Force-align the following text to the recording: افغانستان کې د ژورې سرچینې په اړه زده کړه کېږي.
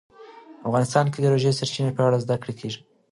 افغانستان 0.67 1.05
کې 1.11 1.19
د 1.21 1.25
ژورې 1.41 1.57
سرچینې 1.59 1.91
په 1.95 2.01
اړه 2.07 2.21
زده 2.23 2.35
کړه 2.41 2.53
کېږي. 2.59 2.79